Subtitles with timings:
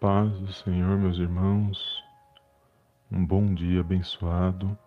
[0.00, 2.04] paz do Senhor, meus irmãos.
[3.10, 4.78] Um bom dia abençoado.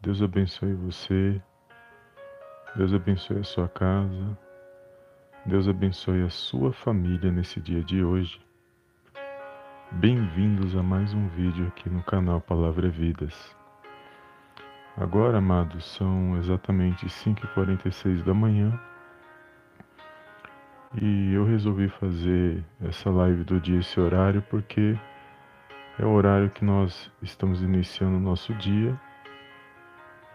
[0.00, 1.40] Deus abençoe você.
[2.74, 4.36] Deus abençoe a sua casa.
[5.46, 8.40] Deus abençoe a sua família nesse dia de hoje.
[9.92, 13.56] Bem-vindos a mais um vídeo aqui no canal Palavra Vidas.
[14.96, 18.76] Agora, amados, são exatamente 5h46 da manhã
[21.00, 24.96] e eu resolvi fazer essa live do dia, esse horário, porque
[25.98, 28.98] é o horário que nós estamos iniciando o nosso dia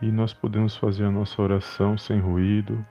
[0.02, 2.86] e nós podemos fazer a nossa oração sem ruído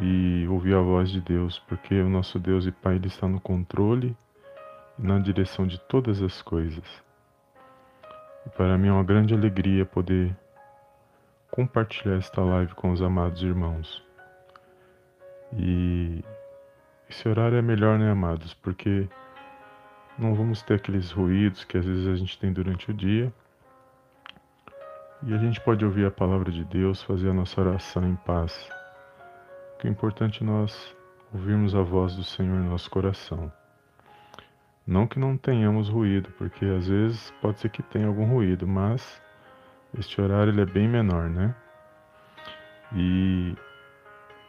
[0.00, 3.40] e ouvir a voz de Deus, porque o nosso Deus e Pai ele está no
[3.40, 4.16] controle
[4.98, 6.84] e na direção de todas as coisas.
[8.46, 10.36] E para mim é uma grande alegria poder
[11.50, 14.09] compartilhar esta live com os amados irmãos.
[15.52, 16.24] E
[17.08, 18.54] esse horário é melhor, né, amados?
[18.54, 19.08] Porque
[20.18, 23.32] não vamos ter aqueles ruídos que às vezes a gente tem durante o dia.
[25.22, 28.68] E a gente pode ouvir a palavra de Deus, fazer a nossa oração em paz.
[29.78, 30.94] Que é importante nós
[31.32, 33.52] ouvirmos a voz do Senhor em nosso coração.
[34.86, 39.22] Não que não tenhamos ruído, porque às vezes pode ser que tenha algum ruído, mas
[39.98, 41.54] este horário ele é bem menor, né?
[42.94, 43.54] E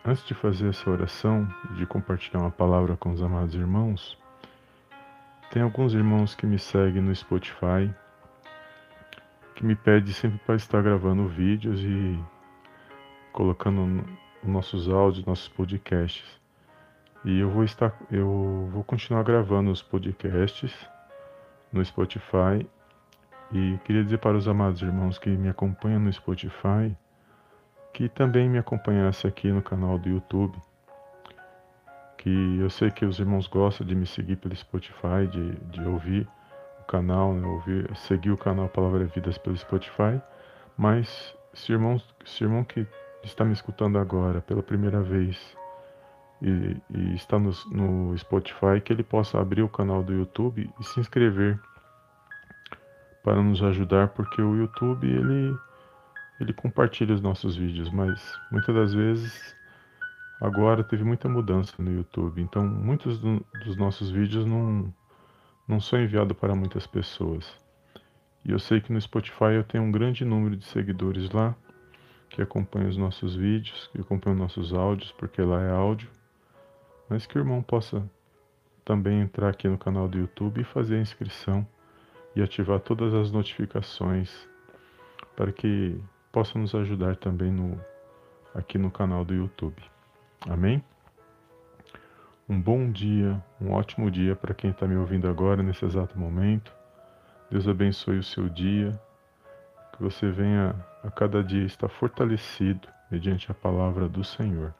[0.04, 4.18] Antes de fazer essa oração e de compartilhar uma palavra com os amados irmãos,
[5.52, 7.94] tem alguns irmãos que me seguem no Spotify
[9.62, 12.20] que me pedem sempre para estar gravando vídeos e
[13.32, 14.04] colocando
[14.44, 16.26] nossos áudios, nossos podcasts.
[17.24, 20.74] E eu vou estar, eu vou continuar gravando os podcasts
[21.72, 22.68] no Spotify
[23.52, 26.98] e queria dizer para os amados irmãos que me acompanham no Spotify
[27.94, 30.58] que também me acompanhasse aqui no canal do YouTube.
[32.18, 36.28] Que eu sei que os irmãos gostam de me seguir pelo Spotify, de, de ouvir
[36.80, 40.22] o canal, né, ouvir, seguir o canal Palavra Vidas pelo Spotify.
[40.78, 42.86] Mas se irmão, se irmão que
[43.24, 45.56] está me escutando agora pela primeira vez
[46.42, 50.84] e, e está no, no Spotify, que ele possa abrir o canal do YouTube e
[50.84, 51.60] se inscrever
[53.24, 55.56] para nos ajudar, porque o YouTube ele
[56.42, 58.20] ele compartilha os nossos vídeos, mas
[58.52, 59.56] muitas das vezes
[60.42, 64.92] agora teve muita mudança no YouTube, então muitos do, dos nossos vídeos não,
[65.68, 67.46] não são enviados para muitas pessoas.
[68.44, 71.56] E eu sei que no Spotify eu tenho um grande número de seguidores lá
[72.28, 76.10] que acompanham os nossos vídeos, que acompanham nossos áudios, porque lá é áudio,
[77.08, 78.04] mas que o irmão possa
[78.84, 81.68] também entrar aqui no canal do YouTube e fazer a inscrição
[82.36, 84.50] e ativar todas as notificações
[85.36, 86.02] para que
[86.32, 87.80] possa nos ajudar também no,
[88.56, 89.82] aqui no canal do YouTube.
[90.50, 90.84] Amém?
[92.48, 96.74] Um bom dia, um ótimo dia para quem está me ouvindo agora, nesse exato momento.
[97.50, 99.00] Deus abençoe o seu dia,
[99.94, 104.74] que você venha a cada dia estar fortalecido mediante a palavra do Senhor.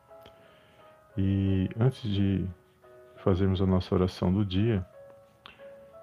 [1.18, 2.48] E antes de
[3.18, 4.86] fazermos a nossa oração do dia,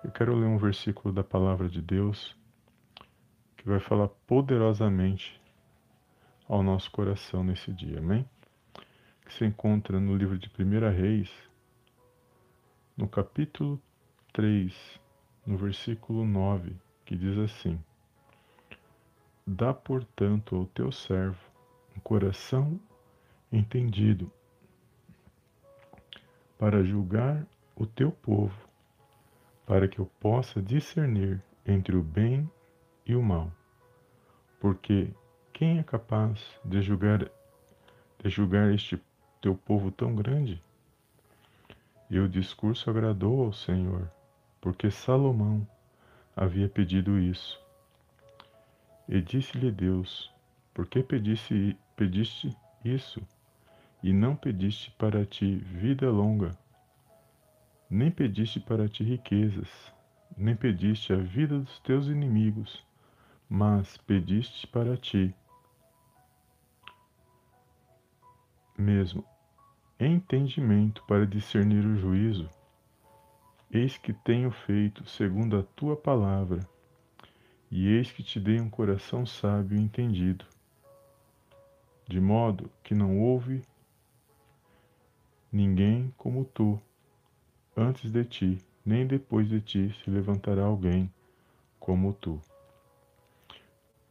[0.04, 2.37] eu quero ler um versículo da palavra de Deus
[3.68, 5.38] vai falar poderosamente
[6.48, 8.28] ao nosso coração nesse dia, amém?
[9.26, 11.30] Que se encontra no livro de 1 Reis,
[12.96, 13.80] no capítulo
[14.32, 14.74] 3,
[15.46, 16.74] no versículo 9,
[17.04, 17.78] que diz assim:
[19.46, 21.38] Dá, portanto, ao teu servo
[21.94, 22.80] um coração
[23.52, 24.32] entendido
[26.58, 27.46] para julgar
[27.76, 28.56] o teu povo,
[29.66, 32.50] para que eu possa discernir entre o bem
[33.06, 33.57] e o mal.
[34.60, 35.10] Porque
[35.52, 37.30] quem é capaz de julgar,
[38.18, 39.00] de julgar este
[39.40, 40.62] teu povo tão grande?
[42.10, 44.10] E o discurso agradou ao Senhor,
[44.60, 45.66] porque Salomão
[46.34, 47.60] havia pedido isso.
[49.08, 50.32] E disse-lhe Deus:
[50.72, 53.22] Por que pediste, pediste isso?
[54.02, 56.56] E não pediste para ti vida longa,
[57.90, 59.68] nem pediste para ti riquezas,
[60.36, 62.86] nem pediste a vida dos teus inimigos,
[63.48, 65.34] mas pediste para ti
[68.76, 69.24] mesmo
[69.98, 72.48] entendimento para discernir o juízo.
[73.70, 76.60] Eis que tenho feito segundo a tua palavra,
[77.70, 80.46] e eis que te dei um coração sábio e entendido,
[82.06, 83.62] de modo que não houve
[85.52, 86.80] ninguém como tu
[87.76, 91.12] antes de ti, nem depois de ti se levantará alguém
[91.78, 92.40] como tu.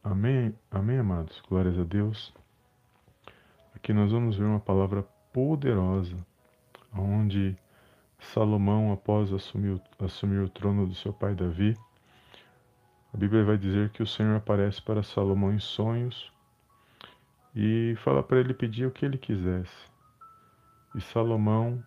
[0.09, 1.43] Amém, amém, amados.
[1.49, 2.33] Glórias a Deus.
[3.75, 6.15] Aqui nós vamos ver uma palavra poderosa,
[6.93, 7.57] onde
[8.17, 11.75] Salomão, após assumir, assumir o trono do seu pai Davi,
[13.13, 16.31] a Bíblia vai dizer que o Senhor aparece para Salomão em sonhos
[17.53, 19.91] e fala para ele pedir o que ele quisesse.
[20.95, 21.83] E Salomão,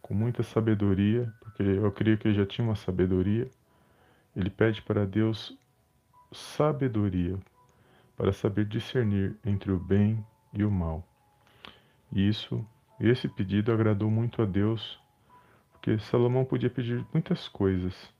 [0.00, 3.46] com muita sabedoria, porque eu creio que ele já tinha uma sabedoria,
[4.34, 5.59] ele pede para Deus
[6.32, 7.38] sabedoria
[8.16, 11.06] para saber discernir entre o bem e o mal.
[12.12, 12.64] E isso,
[13.00, 15.00] esse pedido agradou muito a Deus,
[15.72, 18.12] porque Salomão podia pedir muitas coisas,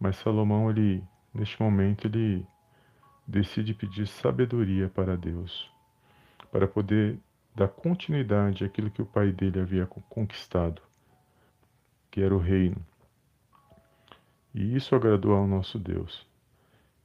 [0.00, 1.02] mas Salomão ele
[1.32, 2.44] neste momento ele
[3.26, 5.70] decide pedir sabedoria para Deus,
[6.50, 7.18] para poder
[7.54, 10.82] dar continuidade àquilo que o pai dele havia conquistado,
[12.10, 12.84] que era o reino.
[14.54, 16.26] E isso agradou ao nosso Deus.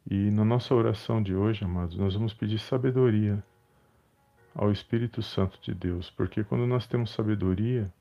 [0.09, 3.43] E na nossa oração de hoje, amados, nós vamos pedir sabedoria
[4.55, 7.93] ao Espírito Santo de Deus, porque quando nós temos sabedoria,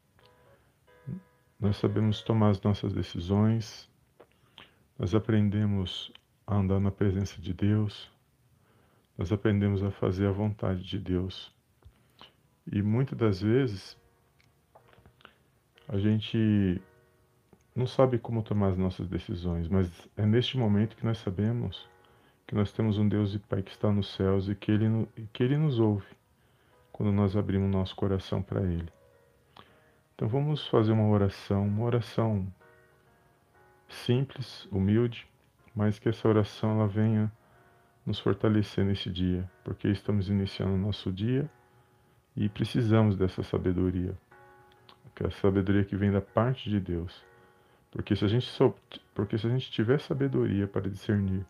[1.59, 3.91] nós sabemos tomar as nossas decisões,
[4.97, 6.13] nós aprendemos
[6.47, 8.09] a andar na presença de Deus,
[9.19, 11.53] nós aprendemos a fazer a vontade de Deus.
[12.71, 13.99] E muitas das vezes
[15.89, 16.81] a gente
[17.75, 21.96] não sabe como tomar as nossas decisões, mas é neste momento que nós sabemos
[22.47, 25.43] que nós temos um Deus e Pai que está nos céus e que Ele, que
[25.43, 26.07] Ele nos ouve
[26.93, 28.89] quando nós abrimos nosso coração para Ele.
[30.15, 32.47] Então vamos fazer uma oração, uma oração
[33.89, 35.27] simples, humilde,
[35.75, 37.31] mas que essa oração ela venha
[38.05, 41.51] nos fortalecer nesse dia, porque estamos iniciando o nosso dia
[42.37, 44.17] e precisamos dessa sabedoria,
[45.15, 47.25] que é a sabedoria que vem da parte de Deus.
[47.91, 48.49] Porque se a gente
[49.15, 51.45] porque se a gente tiver sabedoria para discernir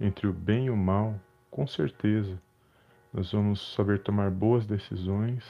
[0.00, 1.18] entre o bem e o mal,
[1.50, 2.40] com certeza
[3.12, 5.44] nós vamos saber tomar boas decisões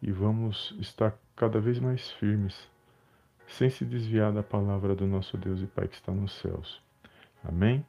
[0.00, 2.70] e vamos estar cada vez mais firmes,
[3.46, 6.80] sem se desviar da palavra do nosso Deus e Pai que está nos céus.
[7.44, 7.84] Amém?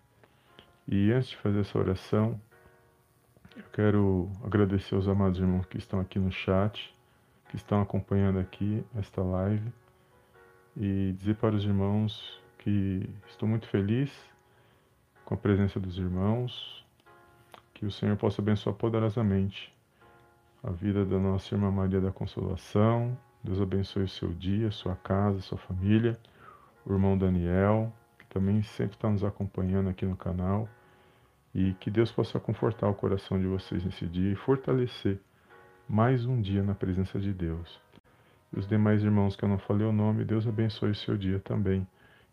[0.87, 2.39] E antes de fazer essa oração,
[3.55, 6.95] eu quero agradecer aos amados irmãos que estão aqui no chat,
[7.49, 9.71] que estão acompanhando aqui esta live,
[10.75, 14.11] e dizer para os irmãos que estou muito feliz
[15.27, 16.85] com a presença dos irmãos,
[17.74, 19.75] que o Senhor possa abençoar poderosamente
[20.63, 23.18] a vida da nossa irmã Maria da Consolação.
[23.44, 26.18] Deus abençoe o seu dia, sua casa, sua família.
[26.85, 30.69] O irmão Daniel, que também sempre está nos acompanhando aqui no canal.
[31.53, 35.19] E que Deus possa confortar o coração de vocês nesse dia e fortalecer
[35.89, 37.81] mais um dia na presença de Deus.
[38.53, 41.41] E os demais irmãos que eu não falei o nome, Deus abençoe o seu dia
[41.41, 41.85] também.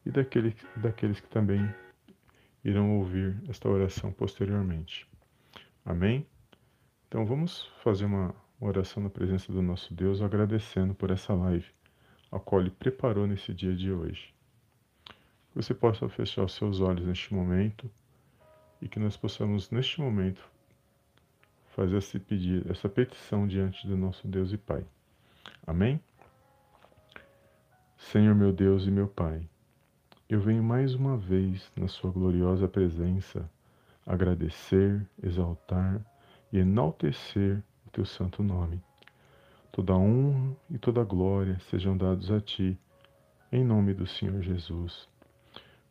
[0.07, 1.69] E daquele, daqueles que também
[2.65, 5.07] irão ouvir esta oração posteriormente.
[5.85, 6.27] Amém?
[7.07, 11.67] Então vamos fazer uma oração na presença do nosso Deus, agradecendo por essa live,
[12.33, 14.35] a qual Ele preparou nesse dia de hoje.
[15.05, 17.91] Que você possa fechar os seus olhos neste momento
[18.81, 20.43] e que nós possamos, neste momento,
[21.69, 24.85] fazer esse pedido, essa petição diante do nosso Deus e Pai.
[25.67, 26.01] Amém?
[27.97, 29.49] Senhor meu Deus e meu Pai,
[30.35, 33.49] eu venho mais uma vez na Sua gloriosa presença
[34.05, 36.05] agradecer, exaltar
[36.53, 38.83] e enaltecer o Teu santo nome.
[39.71, 42.77] Toda honra e toda glória sejam dados a Ti,
[43.53, 45.09] em nome do Senhor Jesus.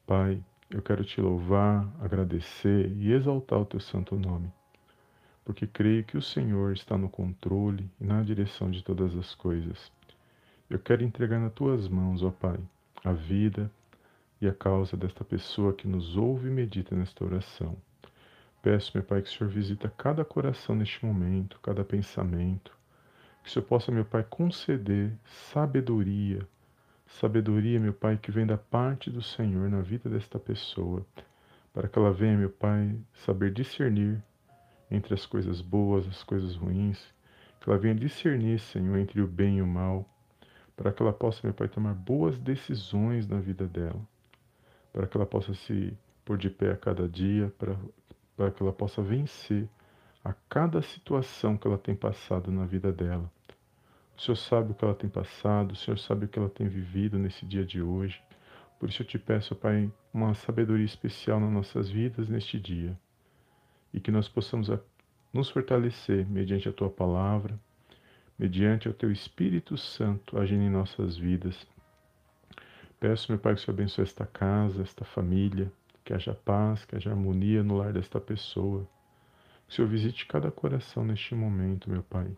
[0.05, 4.51] Pai, eu quero te louvar, agradecer e exaltar o Teu santo nome,
[5.45, 9.89] porque creio que o Senhor está no controle e na direção de todas as coisas.
[10.69, 12.59] Eu quero entregar nas Tuas mãos, ó Pai,
[13.05, 13.71] a vida,
[14.43, 17.77] e a causa desta pessoa que nos ouve e medita nesta oração.
[18.61, 22.77] Peço, meu Pai, que o Senhor visita cada coração neste momento, cada pensamento,
[23.41, 26.45] que o Senhor possa, meu Pai, conceder sabedoria,
[27.07, 31.05] sabedoria, meu Pai, que vem da parte do Senhor na vida desta pessoa,
[31.73, 34.21] para que ela venha, meu Pai, saber discernir
[34.91, 37.13] entre as coisas boas, as coisas ruins,
[37.61, 40.05] que ela venha discernir, Senhor, entre o bem e o mal,
[40.75, 44.01] para que ela possa, meu Pai, tomar boas decisões na vida dela
[44.93, 47.75] para que ela possa se pôr de pé a cada dia, para,
[48.37, 49.67] para que ela possa vencer
[50.23, 53.29] a cada situação que ela tem passado na vida dela.
[54.15, 56.67] O Senhor sabe o que ela tem passado, o Senhor sabe o que ela tem
[56.67, 58.21] vivido nesse dia de hoje.
[58.79, 62.97] Por isso eu te peço, Pai, uma sabedoria especial nas nossas vidas neste dia.
[63.93, 64.69] E que nós possamos
[65.33, 67.59] nos fortalecer mediante a tua palavra,
[68.37, 71.67] mediante o teu Espírito Santo agindo em nossas vidas,
[73.03, 75.69] Peço, meu Pai, que o Senhor abençoe esta casa, esta família,
[76.05, 78.87] que haja paz, que haja harmonia no lar desta pessoa.
[79.67, 82.31] Que o Senhor visite cada coração neste momento, meu Pai.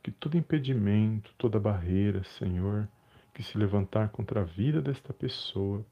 [0.00, 2.88] Que todo impedimento, toda barreira, Senhor,
[3.34, 5.84] que se levantar contra a vida desta pessoa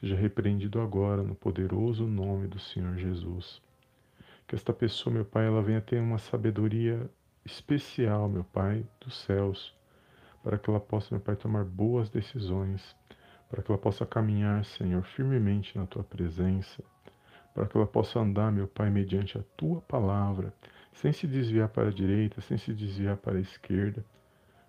[0.00, 3.62] seja repreendido agora no poderoso nome do Senhor Jesus.
[4.48, 7.08] Que esta pessoa, meu Pai, ela venha ter uma sabedoria
[7.44, 9.72] especial, meu Pai, dos céus,
[10.42, 12.96] para que ela possa, meu Pai, tomar boas decisões,
[13.52, 16.82] para que ela possa caminhar, Senhor, firmemente na tua presença,
[17.52, 20.54] para que ela possa andar, meu Pai, mediante a tua palavra,
[20.90, 24.02] sem se desviar para a direita, sem se desviar para a esquerda,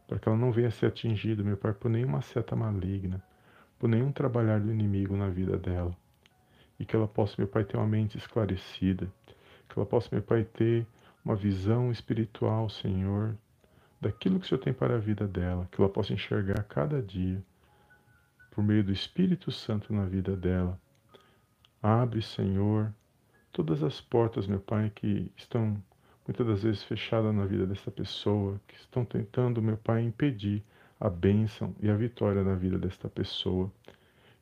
[0.05, 3.23] para que ela não venha a ser atingida, meu Pai, por nenhuma seta maligna,
[3.79, 5.95] por nenhum trabalhar do inimigo na vida dela.
[6.77, 9.09] E que ela possa, meu Pai, ter uma mente esclarecida,
[9.69, 10.85] que ela possa, meu Pai, ter
[11.23, 13.33] uma visão espiritual, Senhor,
[14.01, 17.41] daquilo que o Senhor tem para a vida dela, que ela possa enxergar cada dia,
[18.53, 20.79] por meio do Espírito Santo na vida dela.
[21.81, 22.93] Abre, Senhor,
[23.51, 25.81] todas as portas, meu Pai, que estão
[26.27, 30.63] muitas das vezes fechadas na vida dessa pessoa, que estão tentando, meu Pai, impedir
[30.99, 33.71] a bênção e a vitória na vida desta pessoa.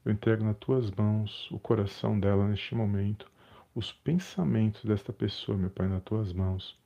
[0.03, 3.31] Eu entrego nas tuas mãos o coração dela neste momento,
[3.73, 6.77] os pensamentos desta pessoa, meu Pai, nas tuas mãos,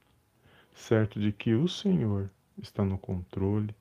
[0.75, 2.29] certo de que o Senhor
[2.62, 3.74] está no controle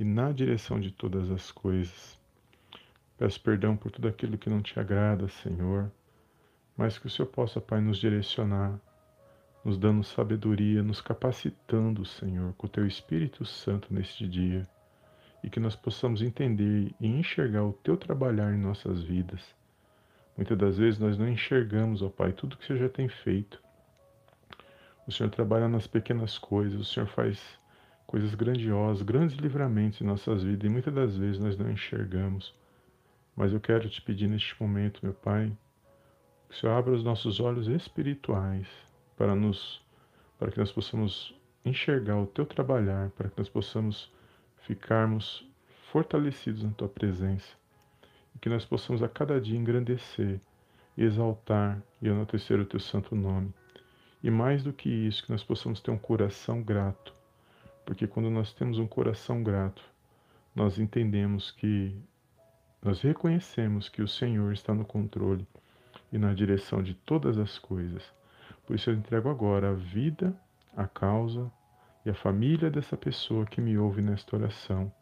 [0.00, 2.17] e na direção de todas as coisas.
[3.18, 5.90] Peço perdão por tudo aquilo que não te agrada, Senhor,
[6.76, 8.80] mas que o Senhor possa, Pai, nos direcionar
[9.64, 14.66] nos dando sabedoria, nos capacitando, Senhor, com o Teu Espírito Santo neste dia,
[15.42, 19.54] e que nós possamos entender e enxergar o Teu trabalhar em nossas vidas.
[20.36, 23.60] Muitas das vezes nós não enxergamos, ó Pai, tudo que o Senhor já tem feito.
[25.06, 27.42] O Senhor trabalha nas pequenas coisas, o Senhor faz
[28.06, 32.54] coisas grandiosas, grandes livramentos em nossas vidas, e muitas das vezes nós não enxergamos.
[33.38, 35.56] Mas eu quero te pedir neste momento, meu Pai,
[36.48, 38.66] que o Senhor abra os nossos olhos espirituais
[39.16, 39.80] para nos
[40.36, 41.32] para que nós possamos
[41.64, 44.12] enxergar o teu trabalhar, para que nós possamos
[44.62, 45.48] ficarmos
[45.92, 47.54] fortalecidos na tua presença
[48.34, 50.40] e que nós possamos a cada dia engrandecer,
[50.96, 53.54] exaltar e enaltecer o teu santo nome.
[54.20, 57.14] E mais do que isso, que nós possamos ter um coração grato,
[57.86, 59.84] porque quando nós temos um coração grato,
[60.56, 61.96] nós entendemos que
[62.82, 65.46] nós reconhecemos que o Senhor está no controle
[66.12, 68.02] e na direção de todas as coisas
[68.68, 70.38] por isso eu entrego agora a vida,
[70.76, 71.50] a causa
[72.04, 74.92] e a família dessa pessoa que me ouve nesta oração.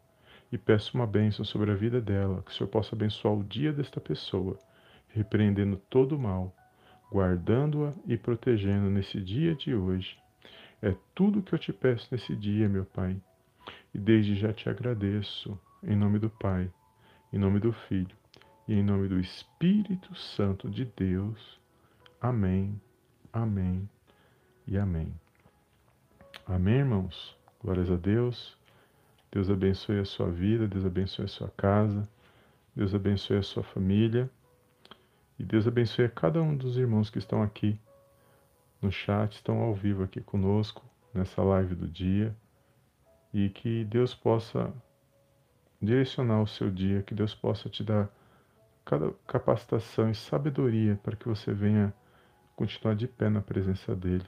[0.49, 3.73] E peço uma bênção sobre a vida dela, que o Senhor possa abençoar o dia
[3.73, 4.57] desta pessoa,
[5.09, 6.55] repreendendo todo o mal,
[7.11, 10.17] guardando-a e protegendo nesse dia de hoje.
[10.81, 13.19] É tudo que eu te peço nesse dia, meu Pai.
[13.93, 16.71] E desde já te agradeço, em nome do Pai,
[17.31, 18.15] em nome do Filho
[18.67, 21.59] e em nome do Espírito Santo de Deus.
[22.19, 22.79] Amém
[23.37, 23.87] Amém
[24.67, 25.13] e amém.
[26.47, 27.37] Amém, irmãos?
[27.61, 28.57] Glórias a Deus.
[29.31, 32.09] Deus abençoe a sua vida, Deus abençoe a sua casa,
[32.75, 34.27] Deus abençoe a sua família
[35.37, 37.79] e Deus abençoe a cada um dos irmãos que estão aqui
[38.81, 42.35] no chat, estão ao vivo aqui conosco nessa live do dia
[43.31, 44.73] e que Deus possa
[45.81, 48.09] direcionar o seu dia, que Deus possa te dar
[48.83, 51.93] cada capacitação e sabedoria para que você venha
[52.55, 54.25] continuar de pé na presença dele.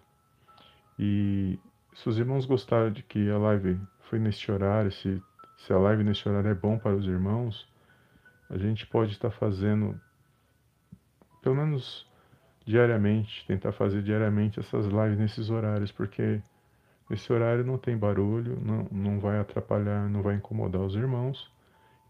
[0.97, 1.57] E
[1.93, 5.21] se os irmãos gostaram de que a live foi neste horário, se,
[5.57, 7.67] se a live neste horário é bom para os irmãos,
[8.49, 9.99] a gente pode estar fazendo,
[11.41, 12.07] pelo menos
[12.65, 16.41] diariamente, tentar fazer diariamente essas lives nesses horários, porque
[17.09, 21.51] nesse horário não tem barulho, não, não vai atrapalhar, não vai incomodar os irmãos.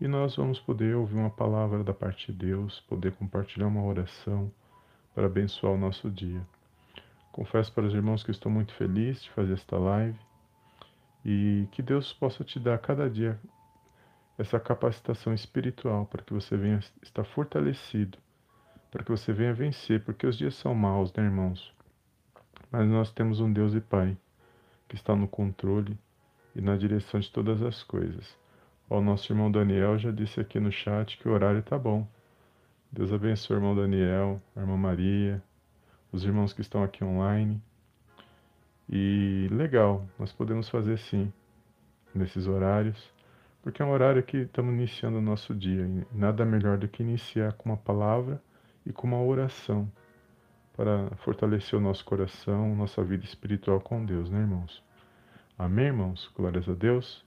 [0.01, 4.51] E nós vamos poder ouvir uma palavra da parte de Deus, poder compartilhar uma oração,
[5.15, 6.45] para abençoar o nosso dia.
[7.31, 10.17] Confesso para os irmãos que estou muito feliz de fazer esta live
[11.25, 13.39] e que Deus possa te dar cada dia
[14.37, 18.17] essa capacitação espiritual para que você venha estar fortalecido,
[18.89, 21.73] para que você venha vencer, porque os dias são maus, né, irmãos?
[22.71, 24.17] Mas nós temos um Deus e Pai
[24.89, 25.97] que está no controle
[26.55, 28.37] e na direção de todas as coisas.
[28.89, 32.07] O nosso irmão Daniel já disse aqui no chat que o horário está bom.
[32.91, 35.41] Deus abençoe o irmão Daniel, a irmã Maria,
[36.11, 37.61] os irmãos que estão aqui online.
[38.89, 41.31] E legal, nós podemos fazer sim,
[42.13, 43.13] nesses horários,
[43.61, 45.87] porque é um horário que estamos iniciando o nosso dia.
[46.11, 48.41] Nada melhor do que iniciar com uma palavra
[48.83, 49.87] e com uma oração
[50.79, 54.81] para fortalecer o nosso coração, nossa vida espiritual com Deus, né, irmãos?
[55.57, 56.31] Amém, irmãos?
[56.33, 57.25] Glórias a Deus.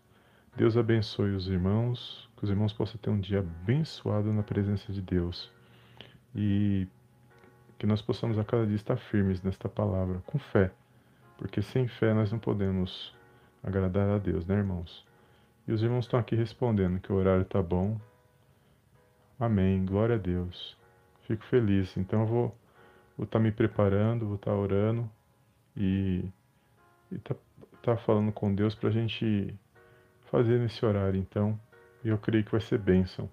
[0.56, 5.02] Deus abençoe os irmãos, que os irmãos possam ter um dia abençoado na presença de
[5.02, 5.52] Deus
[6.34, 6.88] e
[7.78, 10.72] que nós possamos a cada dia estar firmes nesta palavra, com fé,
[11.36, 13.14] porque sem fé nós não podemos
[13.62, 15.06] agradar a Deus, né, irmãos?
[15.68, 18.00] E os irmãos estão aqui respondendo que o horário está bom.
[19.38, 19.84] Amém.
[19.84, 20.74] Glória a Deus.
[21.26, 21.94] Fico feliz.
[21.98, 22.61] Então eu vou
[23.16, 25.10] vou estar tá me preparando, vou estar tá orando
[25.76, 26.24] e
[27.10, 27.40] estar tá,
[27.82, 29.54] tá falando com Deus para a gente
[30.30, 31.18] fazer nesse horário.
[31.18, 31.58] Então,
[32.04, 33.28] eu creio que vai ser bênção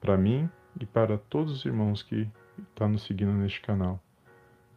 [0.00, 0.48] para mim
[0.80, 2.28] e para todos os irmãos que
[2.58, 4.00] estão tá nos seguindo neste canal.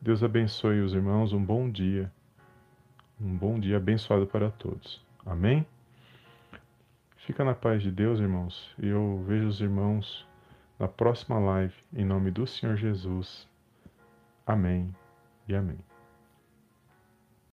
[0.01, 2.12] Deus abençoe os irmãos, um bom dia.
[3.20, 5.00] Um bom dia abençoado para todos.
[5.25, 5.65] Amém?
[7.18, 10.27] Fica na paz de Deus, irmãos, e eu vejo os irmãos
[10.80, 13.50] na próxima live, em nome do Senhor Jesus.
[14.45, 14.93] Amém
[15.48, 15.90] e amém.